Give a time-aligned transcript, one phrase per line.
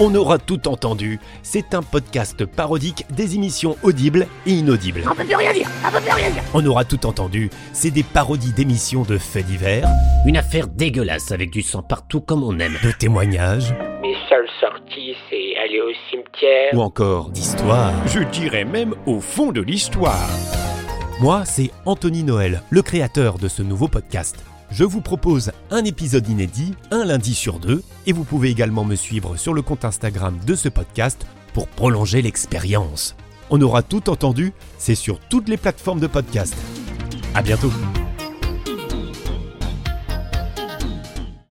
[0.00, 1.18] On aura tout entendu.
[1.42, 5.02] C'est un podcast parodique des émissions audibles et inaudibles.
[5.10, 6.42] On peut plus rien dire, on peut plus rien dire.
[6.54, 7.50] On aura tout entendu.
[7.72, 9.88] C'est des parodies d'émissions de faits divers,
[10.26, 12.76] Une affaire dégueulasse avec du sang partout comme on aime.
[12.84, 16.74] de témoignages Mes seules sorties, c'est aller au cimetière.
[16.74, 17.92] ou encore d'histoires.
[18.06, 20.28] Je dirais même au fond de l'histoire.
[21.20, 24.36] Moi, c'est Anthony Noël, le créateur de ce nouveau podcast.
[24.70, 28.94] Je vous propose un épisode inédit, un lundi sur deux, et vous pouvez également me
[28.94, 33.16] suivre sur le compte Instagram de ce podcast pour prolonger l'expérience.
[33.50, 36.54] On aura tout entendu, c'est sur toutes les plateformes de podcast.
[37.34, 37.72] À bientôt.